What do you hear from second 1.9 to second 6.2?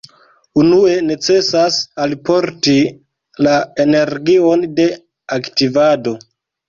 alporti la energion de aktivado.